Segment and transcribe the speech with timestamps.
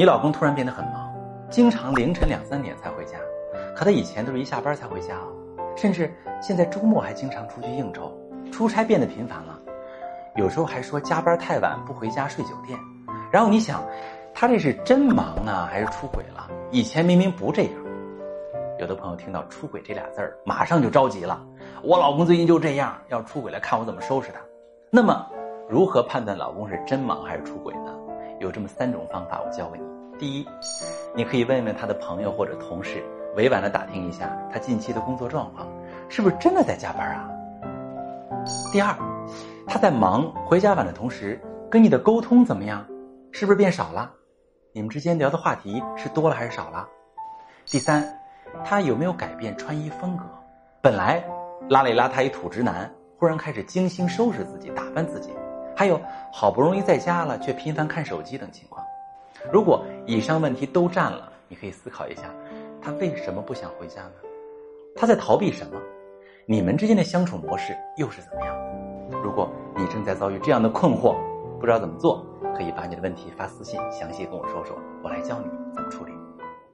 [0.00, 1.12] 你老公突然变得很忙，
[1.50, 3.18] 经常凌晨两三点才回家，
[3.76, 5.28] 可他以前都是一下班才回家哦，
[5.76, 8.10] 甚至现在周末还经常出去应酬，
[8.50, 9.60] 出差变得频繁了，
[10.36, 12.78] 有时候还说加班太晚不回家睡酒店。
[13.30, 13.84] 然后你想，
[14.32, 16.48] 他这是真忙呢，还是出轨了？
[16.70, 17.72] 以前明明不这样。
[18.78, 21.44] 有的朋友听到“出轨”这俩字儿，马上就着急了。
[21.82, 24.40] 我老公最近就这样，要出轨了，看我怎么收拾他。
[24.88, 25.26] 那么，
[25.68, 27.94] 如何判断老公是真忙还是出轨呢？
[28.40, 29.84] 有这么三种方法，我教给你。
[30.18, 30.48] 第一，
[31.14, 33.04] 你可以问问他的朋友或者同事，
[33.36, 35.68] 委婉的打听一下他近期的工作状况，
[36.08, 37.30] 是不是真的在加班啊？
[38.72, 38.96] 第二，
[39.66, 41.40] 他在忙回家晚的同时，
[41.70, 42.84] 跟你的沟通怎么样？
[43.30, 44.10] 是不是变少了？
[44.72, 46.88] 你们之间聊的话题是多了还是少了？
[47.66, 48.16] 第三。
[48.64, 50.24] 他有没有改变穿衣风格？
[50.82, 51.24] 本来
[51.68, 55.30] 邋里邋遢一土直男，忽然开始精心收拾自己、打扮自己。
[55.80, 55.98] 还有
[56.30, 58.84] 好不容易在家了，却频繁看手机等情况。
[59.50, 62.24] 如果以上问题都占了，你可以思考一下，
[62.82, 64.12] 他为什么不想回家呢？
[64.94, 65.80] 他在逃避什么？
[66.44, 68.54] 你们之间的相处模式又是怎么样？
[69.24, 71.16] 如果你正在遭遇这样的困惑，
[71.58, 76.12] 不知道怎么做，可以把你的问题发私信，详细跟我说说，我来教你怎么处理。